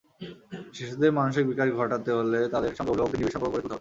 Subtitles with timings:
[0.73, 3.69] শিশুদের মানসিক বিকাশ ঘটাতে হলে তাদের সঙ্গে অভিভাবকদের নিবিড় সম্পর্ক গড়ে তুলতে হবে।